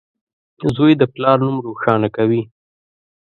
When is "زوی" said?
0.75-0.93